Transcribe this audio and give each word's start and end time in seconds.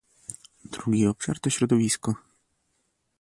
Drugi 0.65 1.07
obszar 1.07 1.39
to 1.39 1.49
środowisko 1.49 2.13